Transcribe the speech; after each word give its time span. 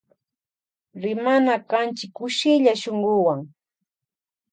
Rimana 1.03 1.51
kanchi 1.69 2.05
kushilla 2.15 2.71
shunkuwan. 2.81 3.39